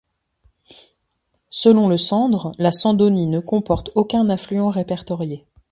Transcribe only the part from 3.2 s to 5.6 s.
ne comporte aucun affluent répertorié.